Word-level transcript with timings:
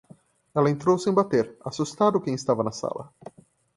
Ela 0.55 0.71
entrou 0.71 0.97
sem 0.97 1.13
bater, 1.13 1.55
assustado 1.63 2.19
quem 2.19 2.33
estava 2.33 2.63
na 2.63 2.71
sala. 2.71 3.13